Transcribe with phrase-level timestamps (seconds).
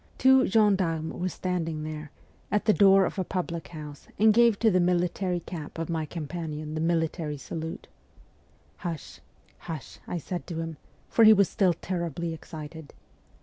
[0.17, 2.09] Two gendarmes were standing there,
[2.51, 6.07] at the door of a public house, and gave to the military cap of my
[6.07, 7.87] companion the military salute.'
[8.77, 9.19] Hush!
[9.59, 10.77] hush!' I said to him,
[11.07, 12.95] for he was still terribly excited.